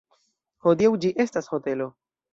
Hodiaŭ 0.67 0.91
ĝi 1.05 1.11
estas 1.27 1.51
hotelo. 1.53 1.91